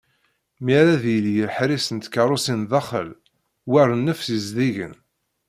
[0.63, 3.09] Mi ara d-yili leḥris n tkerrusin daxel,
[3.71, 4.93] war nnefs yezdigen.